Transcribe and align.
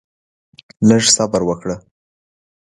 لږ 0.87 1.03
صبر 1.15 1.41
وکړه؛ 1.49 1.75